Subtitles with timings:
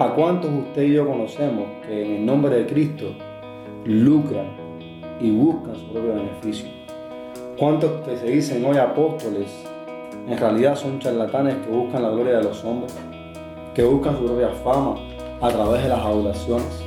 [0.00, 3.06] ¿A cuántos usted y yo conocemos que en el nombre de Cristo
[3.84, 4.46] lucran
[5.20, 6.68] y buscan su propio beneficio?
[7.58, 9.48] ¿Cuántos que se dicen hoy apóstoles
[10.28, 12.96] en realidad son charlatanes que buscan la gloria de los hombres,
[13.74, 14.94] que buscan su propia fama
[15.40, 16.84] a través de las adoraciones?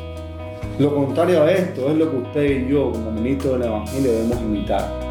[0.79, 4.39] Lo contrario a esto es lo que usted y yo, como ministros del Evangelio, debemos
[4.39, 5.10] imitar.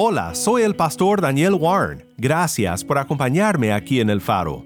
[0.00, 2.04] Hola, soy el pastor Daniel Warren.
[2.16, 4.64] Gracias por acompañarme aquí en el faro.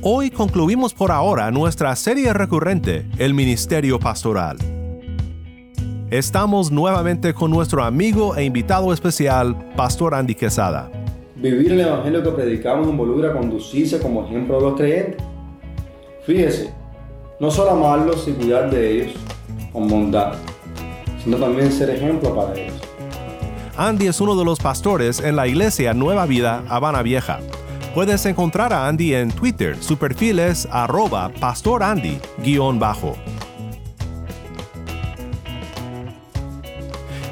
[0.00, 4.56] Hoy concluimos por ahora nuestra serie recurrente, El Ministerio Pastoral.
[6.10, 10.90] Estamos nuevamente con nuestro amigo e invitado especial, Pastor Andy Quesada.
[11.34, 15.22] Vivir el Evangelio que predicamos involucra conducirse como ejemplo de los creyentes.
[16.24, 16.72] Fíjese,
[17.38, 19.12] no solo amarlos y cuidar de ellos
[19.70, 20.32] con bondad,
[21.26, 22.76] sino también ser ejemplo para ellos.
[23.76, 27.40] Andy es uno de los pastores en la iglesia Nueva Vida Habana Vieja.
[27.96, 29.76] Puedes encontrar a Andy en Twitter.
[29.80, 33.16] Su perfil es arroba pastorandy-bajo.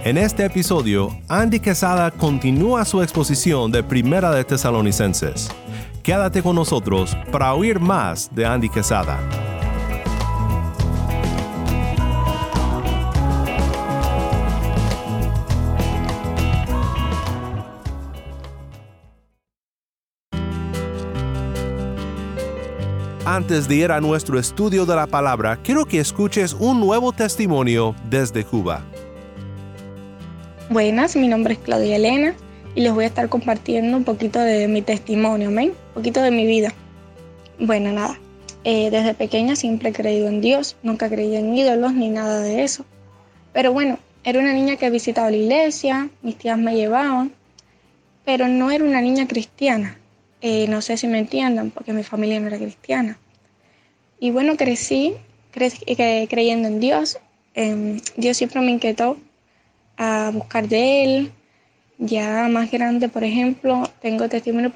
[0.02, 5.50] En este episodio, Andy Quesada continúa su exposición de Primera de Tesalonicenses.
[6.02, 9.43] Quédate con nosotros para oír más de Andy Quesada.
[23.34, 27.96] Antes de ir a nuestro estudio de la palabra, quiero que escuches un nuevo testimonio
[28.08, 28.84] desde Cuba.
[30.70, 32.36] Buenas, mi nombre es Claudia Elena
[32.76, 36.30] y les voy a estar compartiendo un poquito de mi testimonio, amén, un poquito de
[36.30, 36.72] mi vida.
[37.58, 38.20] Bueno, nada,
[38.62, 42.62] eh, desde pequeña siempre he creído en Dios, nunca creí en ídolos ni nada de
[42.62, 42.84] eso.
[43.52, 47.32] Pero bueno, era una niña que visitaba la iglesia, mis tías me llevaban,
[48.24, 49.98] pero no era una niña cristiana.
[50.40, 53.18] Eh, no sé si me entiendan, porque mi familia no era cristiana.
[54.18, 55.14] Y bueno, crecí
[55.50, 57.18] creyendo en Dios.
[58.16, 59.16] Dios siempre me inquietó
[59.96, 61.32] a buscar de Él.
[61.98, 64.72] Ya más grande, por ejemplo, tengo testimonio,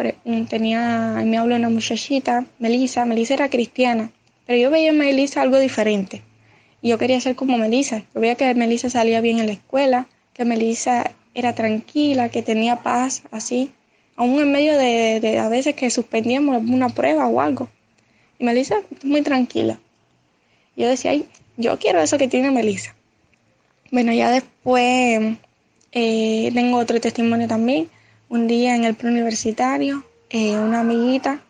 [0.49, 3.04] tenía, me habló una muchachita, Melissa.
[3.04, 4.12] Melissa era cristiana,
[4.47, 6.22] pero yo veía en Melissa algo diferente.
[6.81, 8.05] Y yo quería ser como Melissa.
[8.15, 12.84] Yo veía que Melissa salía bien en la escuela, que Melissa era tranquila, que tenía
[12.84, 13.72] paz, así
[14.19, 17.70] aún en medio de, a veces que suspendíamos una prueba o algo.
[18.38, 19.78] Y Melissa muy tranquila.
[20.76, 22.94] Yo decía, ay, yo quiero eso que tiene Melissa.
[23.91, 25.38] Bueno, ya después
[25.93, 27.88] eh, tengo otro testimonio también.
[28.28, 31.43] Un día en el preuniversitario, eh, una amiguita,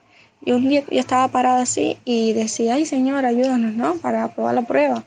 [0.45, 3.97] y un día yo estaba parada así y decía, ay señor, ayúdanos, ¿no?
[3.97, 5.05] Para aprobar la prueba,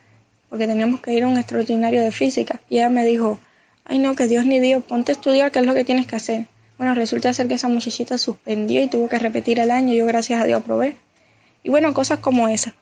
[0.50, 2.60] porque teníamos que ir a un extraordinario de física.
[2.70, 3.40] Y ella me dijo,
[3.86, 6.18] ay no, que Dios ni Dios, ponte a estudiar qué es lo que tienes que
[6.18, 6.48] hacer.
[6.78, 9.94] Bueno, resulta ser que esa muchachita suspendió y tuvo que repetir el año.
[9.94, 10.98] Yo, gracias a Dios, aprobé.
[11.64, 12.74] Y bueno, cosas como esas.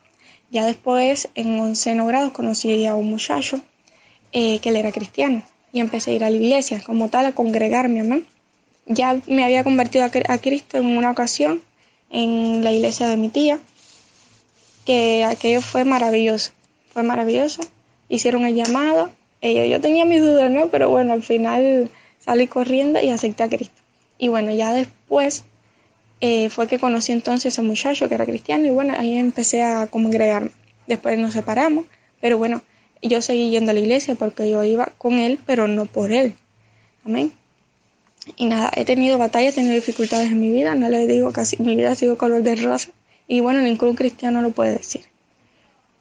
[0.51, 3.61] Ya después, en onceno grado, conocí a un muchacho
[4.31, 7.33] eh, que él era cristiano y empecé a ir a la iglesia, como tal, a
[7.33, 8.21] congregarme, ¿no?
[8.87, 11.61] Ya me había convertido a, Cristo en una ocasión
[12.09, 13.59] en la iglesia de mi tía,
[14.85, 16.51] que aquello fue maravilloso,
[16.91, 17.61] fue maravilloso.
[18.07, 19.11] Hicieron el llamado,
[19.41, 20.69] eh, yo tenía mis dudas, ¿no?
[20.69, 23.79] Pero bueno, al final salí corriendo y acepté a Cristo.
[24.17, 25.43] Y bueno, ya después
[26.21, 29.63] eh, fue que conocí entonces a un muchacho que era cristiano y bueno, ahí empecé
[29.63, 30.51] a congregarme.
[30.87, 31.85] Después nos separamos,
[32.19, 32.61] pero bueno,
[33.01, 36.35] yo seguí yendo a la iglesia porque yo iba con él, pero no por él.
[37.05, 37.31] Amén.
[38.35, 41.57] Y nada, he tenido batallas, he tenido dificultades en mi vida, no le digo casi,
[41.61, 42.89] mi vida ha sido color de rosa.
[43.27, 45.05] Y bueno, ningún cristiano lo puede decir.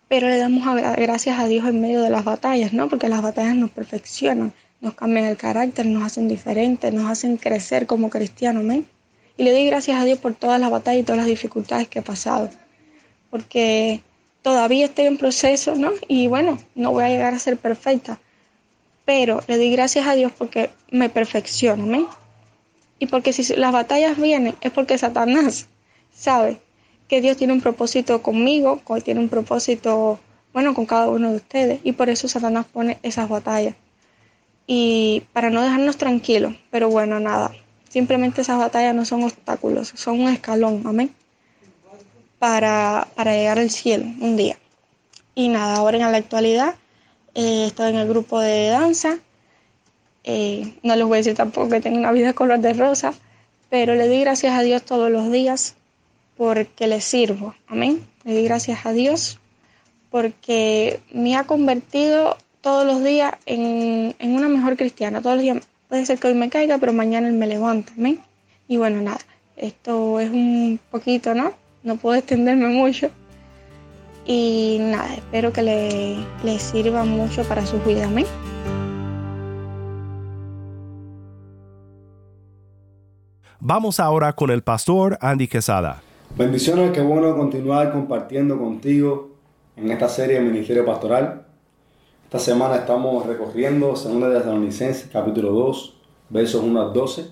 [0.09, 0.65] Pero le damos
[0.97, 2.89] gracias a Dios en medio de las batallas, ¿no?
[2.89, 7.87] Porque las batallas nos perfeccionan, nos cambian el carácter, nos hacen diferentes, nos hacen crecer
[7.87, 8.85] como cristianos, ¿me?
[9.39, 12.01] Y le doy gracias a Dios por todas las batallas y todas las dificultades que
[12.01, 12.51] he pasado.
[13.31, 14.03] Porque
[14.43, 15.93] todavía estoy en proceso, ¿no?
[16.09, 18.19] Y bueno, no voy a llegar a ser perfecta.
[19.05, 22.05] Pero le doy gracias a Dios porque me perfecciona, ¿me?
[22.99, 25.69] Y porque si las batallas vienen es porque Satanás
[26.13, 26.61] sabe
[27.07, 30.19] que Dios tiene un propósito conmigo, que tiene un propósito,
[30.53, 31.81] bueno, con cada uno de ustedes.
[31.85, 33.77] Y por eso Satanás pone esas batallas.
[34.67, 36.55] Y para no dejarnos tranquilos.
[36.71, 37.53] Pero bueno, nada.
[37.89, 41.15] Simplemente esas batallas no son obstáculos, son un escalón, amén.
[42.39, 44.59] Para, para llegar al cielo un día.
[45.35, 46.75] Y nada, ahora en la actualidad
[47.35, 49.19] eh, estoy en el grupo de danza.
[50.25, 53.15] Eh, no les voy a decir tampoco que tengo una vida color de rosa,
[53.71, 55.75] pero le doy gracias a Dios todos los días
[56.37, 57.55] porque le sirvo.
[57.67, 58.07] Amén.
[58.25, 59.39] Le doy gracias a Dios
[60.11, 65.23] porque me ha convertido todos los días en, en, una mejor cristiana.
[65.23, 65.59] Todos los días
[65.89, 67.93] puede ser que hoy me caiga, pero mañana él me levanta.
[67.97, 68.21] Amén.
[68.67, 69.21] Y bueno, nada,
[69.57, 71.53] esto es un poquito, ¿no?
[71.83, 73.11] No puedo extenderme mucho.
[74.27, 78.07] Y nada, espero que le, le sirva mucho para su vida.
[78.07, 78.27] Amén.
[83.61, 86.03] Vamos ahora con el pastor Andy Quesada.
[86.37, 89.31] Bendiciones, qué bueno continuar compartiendo contigo
[89.77, 91.48] en esta serie de Ministerio Pastoral.
[92.29, 95.97] Esta semana estamos recorriendo 2 de Tesalonicenses, capítulo 2,
[96.29, 97.25] versos 1 al 12.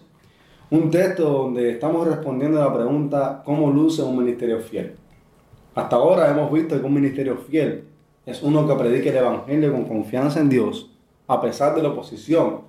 [0.71, 4.97] Un texto donde estamos respondiendo a la pregunta ¿cómo luce un ministerio fiel?
[5.75, 7.85] Hasta ahora hemos visto que un ministerio fiel
[8.25, 10.91] es uno que predique el Evangelio con confianza en Dios,
[11.29, 12.63] a pesar de la oposición,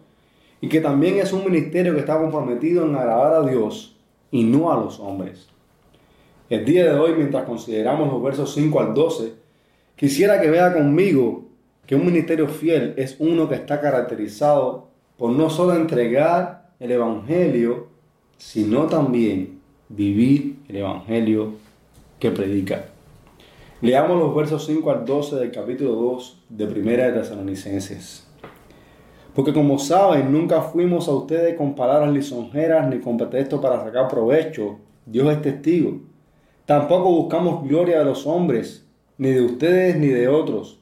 [0.59, 3.95] y que también es un ministerio que está comprometido en agradar a Dios
[4.31, 5.47] y no a los hombres.
[6.49, 9.31] El día de hoy, mientras consideramos los versos 5 al 12,
[9.95, 11.46] quisiera que vea conmigo
[11.87, 17.87] que un ministerio fiel es uno que está caracterizado por no solo entregar el Evangelio,
[18.37, 21.53] sino también vivir el Evangelio
[22.19, 22.85] que predica.
[23.81, 28.27] Leamos los versos 5 al 12 del capítulo 2 de Primera de Tesalonicenses.
[29.33, 34.07] Porque como saben, nunca fuimos a ustedes con palabras lisonjeras ni con pretexto para sacar
[34.09, 34.77] provecho.
[35.05, 36.01] Dios es testigo.
[36.65, 38.85] Tampoco buscamos gloria de los hombres,
[39.17, 40.76] ni de ustedes ni de otros,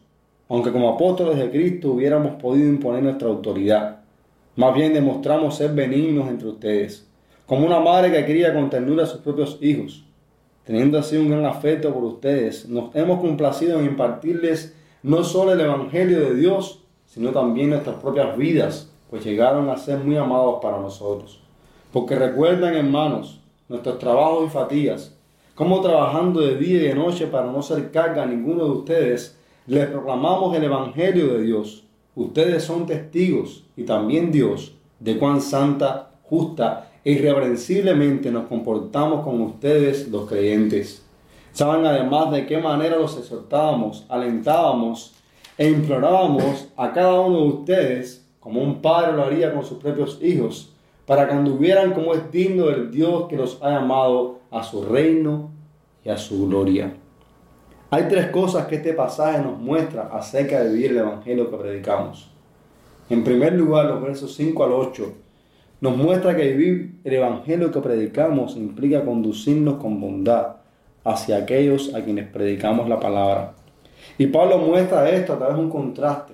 [0.49, 3.99] aunque como apóstoles de Cristo hubiéramos podido imponer nuestra autoridad.
[4.55, 7.07] Más bien demostramos ser benignos entre ustedes,
[7.45, 10.05] como una madre que cría con ternura a sus propios hijos.
[10.63, 15.61] Teniendo así un gran afecto por ustedes, nos hemos complacido en impartirles no solo el
[15.61, 20.79] Evangelio de Dios, sino también nuestras propias vidas, pues llegaron a ser muy amados para
[20.79, 21.39] nosotros.
[21.91, 23.39] Porque recuerdan, hermanos,
[23.69, 25.15] nuestros trabajos y fatigas,
[25.53, 29.34] como trabajando de día y de noche para no ser carga a ninguno de ustedes,
[29.67, 31.83] les proclamamos el Evangelio de Dios.
[32.15, 39.41] Ustedes son testigos y también Dios de cuán santa, justa e irreprensiblemente nos comportamos con
[39.41, 41.03] ustedes los creyentes.
[41.51, 45.15] Saben además de qué manera los exhortábamos, alentábamos
[45.57, 50.19] e implorábamos a cada uno de ustedes, como un padre lo haría con sus propios
[50.21, 50.73] hijos,
[51.07, 55.49] para que anduvieran como es digno del Dios que los ha llamado a su reino
[56.03, 56.93] y a su gloria.
[57.95, 62.29] Hay tres cosas que este pasaje nos muestra acerca de vivir el Evangelio que predicamos.
[63.09, 65.13] En primer lugar, los versos 5 al 8
[65.79, 70.57] nos muestra que vivir el Evangelio que predicamos implica conducirnos con bondad
[71.05, 73.53] hacia aquellos a quienes predicamos la palabra.
[74.17, 76.33] Y Pablo muestra esto a través de un contraste.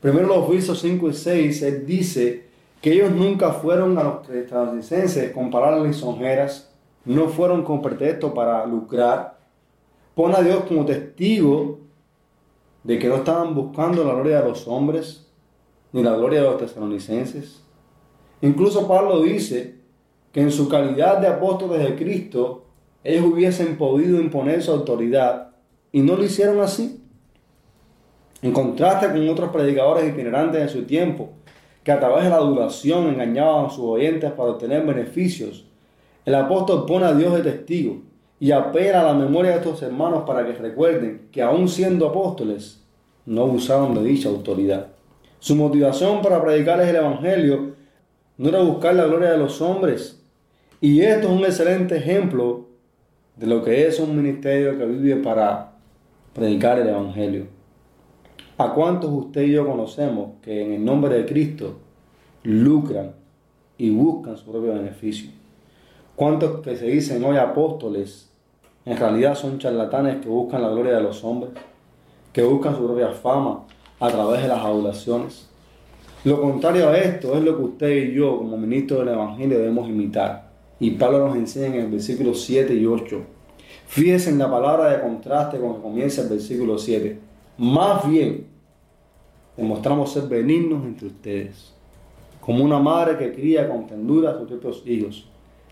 [0.00, 2.46] Primero los versos 5 y 6, él dice
[2.80, 6.72] que ellos nunca fueron a los estadounidenses con palabras lisonjeras,
[7.04, 9.41] no fueron con pretexto para lucrar.
[10.14, 11.80] Pone a Dios como testigo
[12.84, 15.26] de que no estaban buscando la gloria de los hombres
[15.92, 17.62] ni la gloria de los tesalonicenses.
[18.42, 19.76] Incluso Pablo dice
[20.32, 22.64] que en su calidad de apóstoles de Cristo,
[23.04, 25.50] ellos hubiesen podido imponer su autoridad
[25.92, 27.02] y no lo hicieron así.
[28.42, 31.30] En contraste con otros predicadores itinerantes en su tiempo,
[31.84, 35.64] que a través de la duración engañaban a sus oyentes para obtener beneficios,
[36.24, 38.11] el apóstol pone a Dios de testigo
[38.42, 42.82] y apela a la memoria de estos hermanos para que recuerden que aún siendo apóstoles,
[43.24, 44.88] no usaron de dicha autoridad.
[45.38, 47.76] Su motivación para predicarles el Evangelio
[48.38, 50.20] no era buscar la gloria de los hombres.
[50.80, 52.66] Y esto es un excelente ejemplo
[53.36, 55.74] de lo que es un ministerio que vive para
[56.32, 57.46] predicar el Evangelio.
[58.58, 61.76] ¿A cuántos usted y yo conocemos que en el nombre de Cristo
[62.42, 63.12] lucran
[63.78, 65.30] y buscan su propio beneficio?
[66.16, 68.31] ¿Cuántos que se dicen hoy apóstoles
[68.84, 71.52] en realidad son charlatanes que buscan la gloria de los hombres,
[72.32, 73.64] que buscan su propia fama
[74.00, 75.48] a través de las adulaciones?
[76.24, 79.88] Lo contrario a esto es lo que usted y yo como ministros del Evangelio debemos
[79.88, 80.50] imitar.
[80.78, 83.20] Y Pablo nos enseña en el versículo 7 y 8.
[83.86, 87.18] Fíjense en la palabra de contraste con que comienza el versículo 7.
[87.58, 88.46] Más bien,
[89.56, 91.72] demostramos ser benignos entre ustedes,
[92.40, 95.28] como una madre que cría con tendura a sus propios hijos,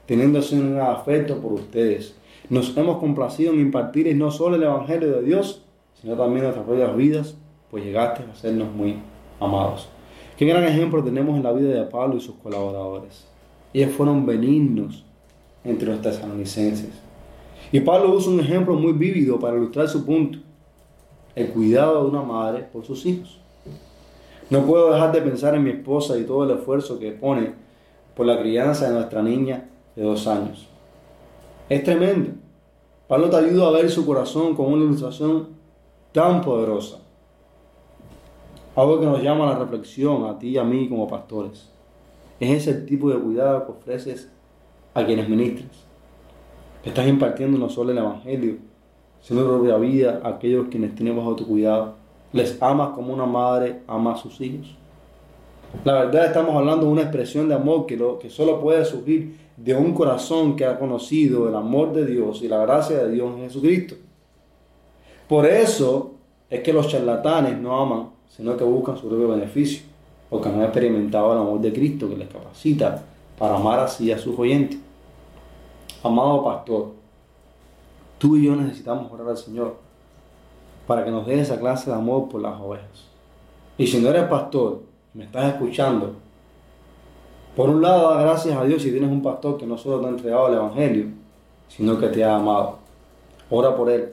[0.06, 2.14] teniendo así un afecto por ustedes.
[2.50, 5.62] Nos hemos complacido en impartirles no solo el Evangelio de Dios,
[5.94, 7.36] sino también nuestras propias vidas,
[7.70, 8.96] pues llegaste a sernos muy
[9.38, 9.88] amados.
[10.36, 13.24] Qué gran ejemplo tenemos en la vida de Pablo y sus colaboradores.
[13.72, 15.04] Ellos fueron benignos
[15.62, 16.90] entre los tesalonicenses.
[17.70, 20.40] Y Pablo usa un ejemplo muy vívido para ilustrar su punto.
[21.36, 23.38] El cuidado de una madre por sus hijos.
[24.48, 27.52] No puedo dejar de pensar en mi esposa y todo el esfuerzo que pone
[28.16, 30.69] por la crianza de nuestra niña de dos años.
[31.70, 32.32] Es tremendo.
[33.08, 35.48] Pablo te ayuda a ver su corazón con una ilustración
[36.12, 36.98] tan poderosa.
[38.76, 41.70] Algo que nos llama a la reflexión a ti y a mí como pastores.
[42.38, 44.30] Es ese tipo de cuidado que ofreces
[44.92, 45.86] a quienes ministras.
[46.84, 48.56] Estás impartiendo no solo el Evangelio,
[49.22, 52.00] sino tu propia vida a aquellos quienes tienen bajo tu cuidado
[52.32, 54.76] les amas como una madre ama a sus hijos.
[55.84, 59.38] La verdad estamos hablando de una expresión de amor que, lo, que solo puede surgir
[59.56, 63.34] de un corazón que ha conocido el amor de Dios y la gracia de Dios
[63.36, 63.94] en Jesucristo.
[65.28, 66.12] Por eso
[66.50, 69.82] es que los charlatanes no aman, sino que buscan su propio beneficio,
[70.28, 73.02] porque no han experimentado el amor de Cristo que les capacita
[73.38, 74.78] para amar así a sus oyentes.
[76.02, 76.92] Amado pastor,
[78.18, 79.76] tú y yo necesitamos orar al Señor
[80.86, 83.06] para que nos dé esa clase de amor por las ovejas.
[83.78, 86.14] Y si no eres pastor, me estás escuchando,
[87.56, 90.06] por un lado da gracias a Dios si tienes un pastor que no solo te
[90.06, 91.06] ha entregado el Evangelio,
[91.68, 92.78] sino que te ha amado.
[93.50, 94.12] Ora por él.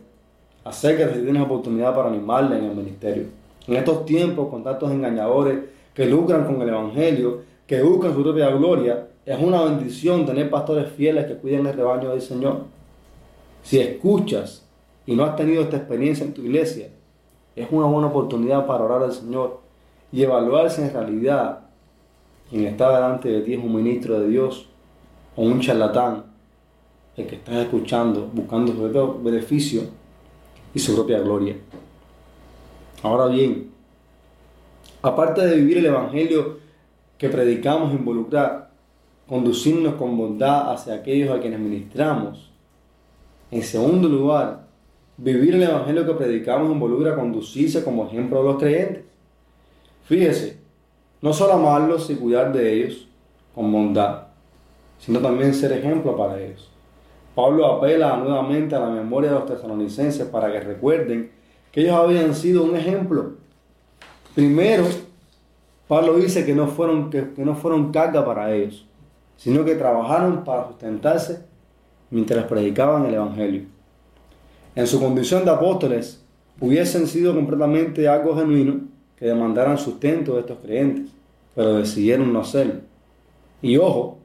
[0.64, 3.26] Acércate si tienes oportunidad para animarle en el ministerio.
[3.68, 5.60] En estos tiempos, con tantos engañadores
[5.94, 10.92] que lucran con el Evangelio, que buscan su propia gloria, es una bendición tener pastores
[10.92, 12.64] fieles que cuiden el rebaño del Señor.
[13.62, 14.66] Si escuchas
[15.06, 16.90] y no has tenido esta experiencia en tu iglesia,
[17.56, 19.67] es una buena oportunidad para orar al Señor
[20.12, 21.60] y evaluar si en realidad
[22.50, 24.68] quien está delante de ti es un ministro de Dios
[25.36, 26.26] o un charlatán,
[27.16, 29.82] el que estás escuchando, buscando su propio beneficio
[30.74, 31.56] y su propia gloria.
[33.04, 33.72] Ahora bien,
[35.02, 36.60] aparte de vivir el Evangelio
[37.18, 38.72] que predicamos, involucrar,
[39.28, 42.52] conducirnos con bondad hacia aquellos a quienes ministramos,
[43.52, 44.68] en segundo lugar,
[45.20, 49.04] Vivir el Evangelio que predicamos involucra conducirse como ejemplo de los creyentes.
[50.08, 50.58] Fíjese,
[51.22, 53.08] no solo amarlos y cuidar de ellos
[53.54, 54.28] con bondad,
[54.98, 56.72] sino también ser ejemplo para ellos.
[57.36, 61.32] Pablo apela nuevamente a la memoria de los tesalonicenses para que recuerden
[61.72, 63.34] que ellos habían sido un ejemplo.
[64.34, 64.86] Primero,
[65.88, 68.86] Pablo dice que no fueron, que, no fueron carga para ellos,
[69.36, 71.46] sino que trabajaron para sustentarse
[72.10, 73.78] mientras predicaban el Evangelio
[74.78, 76.24] en su condición de apóstoles,
[76.62, 78.82] hubiesen sido completamente algo genuino
[79.18, 81.12] que demandaran sustento de estos creyentes,
[81.56, 82.76] pero decidieron no hacerlo.
[83.62, 84.20] Y ojo,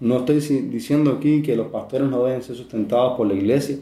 [0.00, 3.76] no estoy diciendo aquí que los pastores no deben ser sustentados por la iglesia,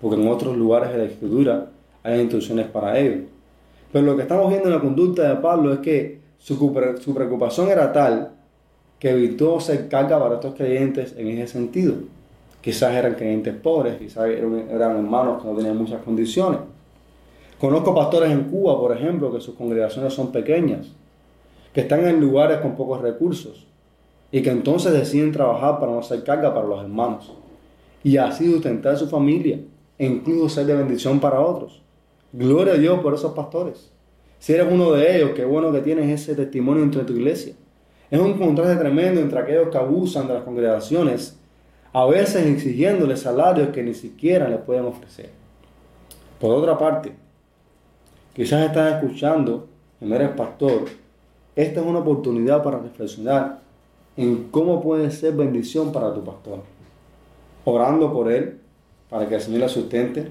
[0.00, 1.70] porque en otros lugares de la escritura
[2.02, 3.24] hay instrucciones para ello.
[3.92, 6.72] Pero lo que estamos viendo en la conducta de Pablo es que su,
[7.14, 8.32] preocupación era tal
[8.98, 11.94] que evitó ser carga para estos creyentes en ese sentido.
[12.60, 16.60] Quizás eran creyentes pobres, quizás eran hermanos que no tenían muchas condiciones.
[17.58, 20.92] Conozco pastores en Cuba, por ejemplo, que sus congregaciones son pequeñas,
[21.72, 23.66] que están en lugares con pocos recursos
[24.30, 27.32] y que entonces deciden trabajar para no ser carga para los hermanos
[28.04, 29.60] y así sustentar su familia
[29.98, 31.82] e incluso ser de bendición para otros.
[32.32, 33.90] Gloria a Dios por esos pastores.
[34.38, 37.54] Si eres uno de ellos, qué bueno que tienes ese testimonio entre tu iglesia.
[38.10, 41.38] Es un contraste tremendo entre aquellos que abusan de las congregaciones
[41.92, 45.30] a veces exigiéndole salarios que ni siquiera le pueden ofrecer.
[46.38, 47.12] Por otra parte,
[48.36, 49.66] quizás estás escuchando
[49.98, 50.84] no eres pastor,
[51.54, 53.60] esta es una oportunidad para reflexionar
[54.14, 56.60] en cómo puede ser bendición para tu pastor.
[57.64, 58.60] Orando por él,
[59.08, 60.30] para que el Señor le sustente.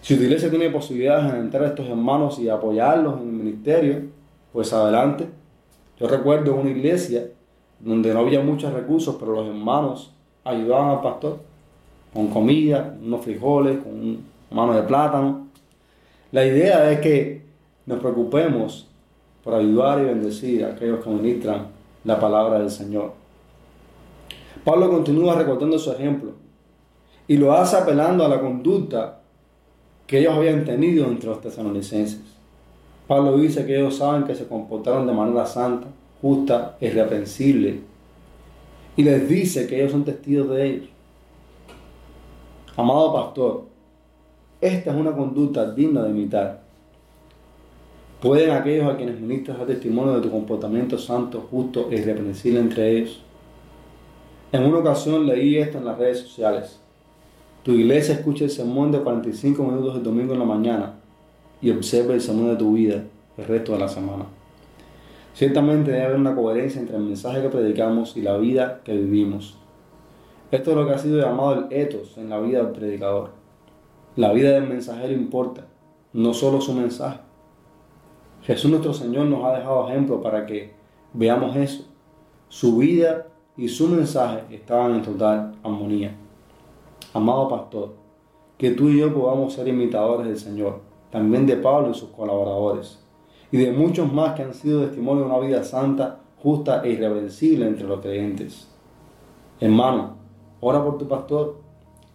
[0.00, 4.02] Si tu iglesia tiene posibilidades de entrar a estos hermanos y apoyarlos en el ministerio,
[4.54, 5.28] pues adelante.
[6.00, 7.26] Yo recuerdo una iglesia
[7.78, 11.40] donde no había muchos recursos, pero los hermanos ayudaban al pastor
[12.14, 14.18] con comida, unos frijoles, con
[14.50, 15.47] mano de plátano.
[16.30, 17.42] La idea es que
[17.86, 18.86] nos preocupemos
[19.42, 21.68] por ayudar y bendecir a aquellos que ministran
[22.04, 23.12] la palabra del Señor.
[24.62, 26.32] Pablo continúa recordando su ejemplo
[27.26, 29.20] y lo hace apelando a la conducta
[30.06, 32.20] que ellos habían tenido entre los tesalonicenses.
[33.06, 35.86] Pablo dice que ellos saben que se comportaron de manera santa,
[36.20, 37.80] justa, irreprensible
[38.96, 40.88] y les dice que ellos son testigos de ellos.
[42.76, 43.64] Amado pastor,
[44.60, 46.60] esta es una conducta digna de imitar.
[48.20, 52.90] ¿Pueden aquellos a quienes ministras dar testimonio de tu comportamiento santo, justo e irreprensible entre
[52.90, 53.22] ellos?
[54.50, 56.80] En una ocasión leí esto en las redes sociales.
[57.62, 60.94] Tu iglesia escucha el sermón de 45 minutos el domingo en la mañana
[61.62, 63.04] y observa el sermón de tu vida
[63.36, 64.24] el resto de la semana.
[65.34, 69.56] Ciertamente debe haber una coherencia entre el mensaje que predicamos y la vida que vivimos.
[70.50, 73.37] Esto es lo que ha sido llamado el etos en la vida del predicador.
[74.18, 75.68] La vida del mensajero importa,
[76.12, 77.20] no solo su mensaje.
[78.42, 80.72] Jesús nuestro Señor nos ha dejado ejemplo para que
[81.12, 81.84] veamos eso.
[82.48, 86.16] Su vida y su mensaje estaban en total armonía.
[87.14, 87.94] Amado pastor,
[88.56, 90.80] que tú y yo podamos ser imitadores del Señor,
[91.12, 92.98] también de Pablo y sus colaboradores,
[93.52, 97.68] y de muchos más que han sido testimonio de una vida santa, justa e irreversible
[97.68, 98.66] entre los creyentes.
[99.60, 100.16] Hermano,
[100.60, 101.67] ora por tu pastor,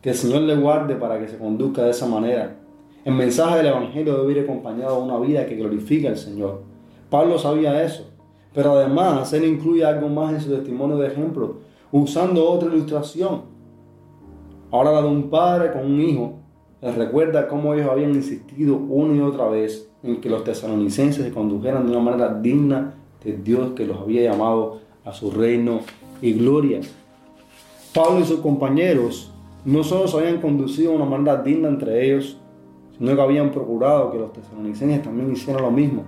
[0.04, 2.58] que el Señor le guarde para que se conduzca de esa manera
[3.06, 6.62] el mensaje del Evangelio debe ir acompañado de una vida que glorifica al Señor.
[7.10, 8.10] Pablo sabía eso,
[8.54, 11.58] pero además él incluye algo más en su testimonio de ejemplo,
[11.92, 13.42] usando otra ilustración.
[14.72, 16.34] Ahora la de un padre con un hijo,
[16.82, 21.34] les recuerda cómo ellos habían insistido una y otra vez en que los tesalonicenses se
[21.34, 25.82] condujeran de una manera digna de Dios que los había llamado a su reino
[26.22, 26.80] y gloria.
[27.94, 29.33] Pablo y sus compañeros
[29.66, 32.38] no solo se habían conducido de una manera digna entre ellos,
[32.98, 36.04] sino que habían procurado que los tesalonicenses también hicieran lo mismo.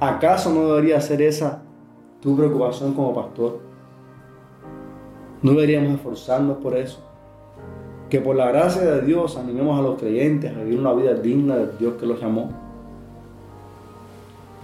[0.00, 1.62] ¿Acaso no debería ser esa
[2.20, 3.60] tu preocupación como pastor?
[5.42, 7.00] ¿No deberíamos esforzarnos por eso?
[8.10, 11.56] Que por la gracia de Dios animemos a los creyentes a vivir una vida digna
[11.56, 12.50] del Dios que los llamó.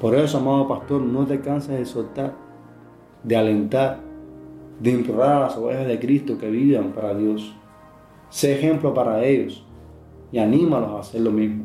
[0.00, 2.34] Por eso, amado pastor, no te canses de soltar,
[3.22, 4.00] de alentar,
[4.80, 7.54] de implorar a las ovejas de Cristo que vivan para Dios.
[8.30, 9.64] Sé ejemplo para ellos
[10.32, 11.64] y anímalos a hacer lo mismo.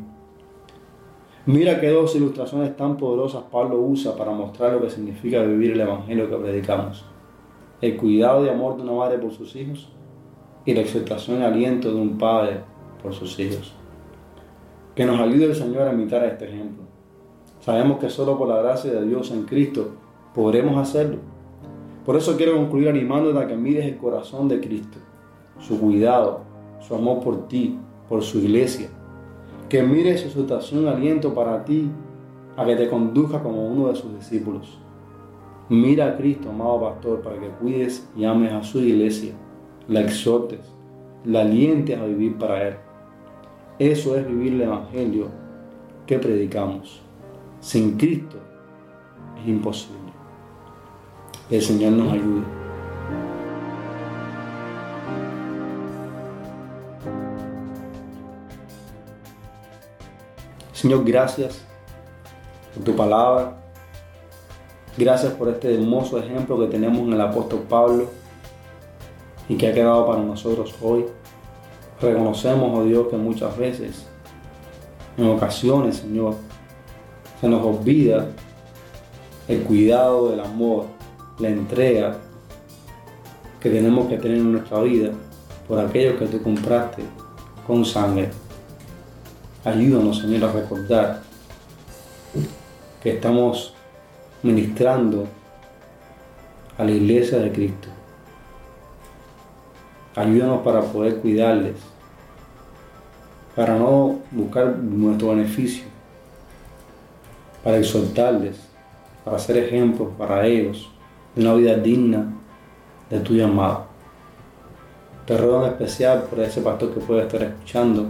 [1.44, 5.80] Mira qué dos ilustraciones tan poderosas Pablo usa para mostrar lo que significa vivir el
[5.80, 7.04] Evangelio que predicamos.
[7.80, 9.90] El cuidado y amor de una madre por sus hijos
[10.64, 12.60] y la exaltación y aliento de un padre
[13.02, 13.74] por sus hijos.
[14.94, 16.84] Que nos ayude el Señor a imitar a este ejemplo.
[17.58, 19.96] Sabemos que solo por la gracia de Dios en Cristo
[20.34, 21.18] podremos hacerlo.
[22.04, 24.98] Por eso quiero concluir animándote a que mires el corazón de Cristo,
[25.60, 26.51] su cuidado,
[26.86, 28.88] su amor por ti, por su iglesia.
[29.68, 31.90] Que mire su situación aliento para ti,
[32.56, 34.78] a que te conduzca como uno de sus discípulos.
[35.68, 39.32] Mira a Cristo, amado pastor, para que cuides y ames a su iglesia,
[39.88, 40.60] la exhortes,
[41.24, 42.74] la alientes a vivir para Él.
[43.78, 45.28] Eso es vivir el Evangelio
[46.06, 47.00] que predicamos.
[47.60, 48.36] Sin Cristo
[49.40, 50.12] es imposible.
[51.50, 52.61] El Señor nos ayude.
[60.82, 61.60] Señor, gracias
[62.74, 63.52] por tu palabra.
[64.98, 68.06] Gracias por este hermoso ejemplo que tenemos en el apóstol Pablo
[69.48, 71.04] y que ha quedado para nosotros hoy.
[72.00, 74.08] Reconocemos, oh Dios, que muchas veces,
[75.16, 76.34] en ocasiones, Señor,
[77.40, 78.26] se nos olvida
[79.46, 80.86] el cuidado, el amor,
[81.38, 82.16] la entrega
[83.60, 85.12] que tenemos que tener en nuestra vida
[85.68, 87.04] por aquello que tú compraste
[87.68, 88.41] con sangre.
[89.64, 91.22] Ayúdanos, Señor, a recordar
[93.00, 93.72] que estamos
[94.42, 95.28] ministrando
[96.76, 97.86] a la iglesia de Cristo.
[100.16, 101.76] Ayúdanos para poder cuidarles,
[103.54, 105.84] para no buscar nuestro beneficio,
[107.62, 108.56] para exhortarles,
[109.24, 110.90] para ser ejemplos para ellos
[111.36, 112.32] de una vida digna
[113.08, 113.86] de tu llamado.
[115.24, 118.08] Te ruego en especial por ese pastor que puede estar escuchando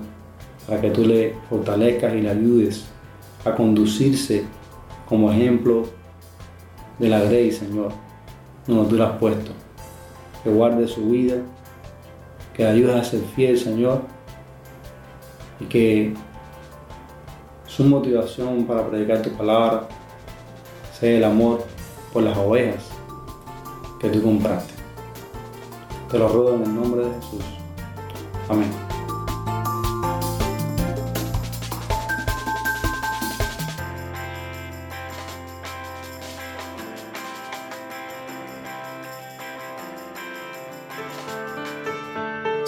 [0.67, 2.85] para que tú le fortalezcas y le ayudes
[3.45, 4.45] a conducirse
[5.09, 5.85] como ejemplo
[6.99, 7.93] de la grey, Señor,
[8.67, 9.53] donde tú la has puesto.
[10.45, 11.37] Que guarde su vida,
[12.55, 14.03] que ayude a ser fiel, Señor,
[15.61, 16.15] y que
[17.67, 19.89] su motivación para predicar tu palabra
[20.99, 21.65] sea el amor
[22.13, 22.85] por las ovejas
[24.01, 24.75] que tú compraste.
[26.11, 27.45] Te lo ruego en el nombre de Jesús.
[28.49, 28.92] Amén.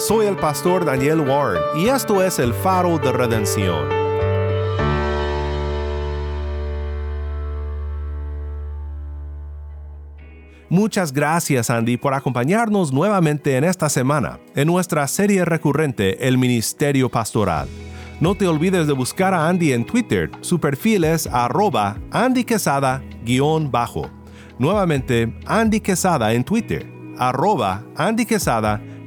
[0.07, 3.89] Soy el pastor Daniel Warren y esto es el faro de redención.
[10.69, 17.09] Muchas gracias Andy por acompañarnos nuevamente en esta semana, en nuestra serie recurrente El Ministerio
[17.09, 17.67] Pastoral.
[18.19, 22.45] No te olvides de buscar a Andy en Twitter, su perfil es arroba Andy
[23.71, 24.11] bajo
[24.59, 26.85] Nuevamente, Andy Quesada en Twitter,
[27.17, 28.27] arroba Andy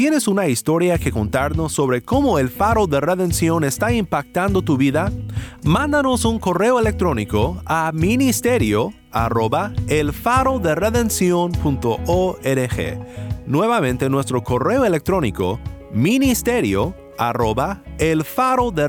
[0.00, 5.12] ¿Tienes una historia que contarnos sobre cómo el faro de redención está impactando tu vida?
[5.62, 10.74] Mándanos un correo electrónico a ministerio arroba el faro de
[13.44, 15.60] Nuevamente nuestro correo electrónico
[15.92, 18.88] ministerio arroba el faro de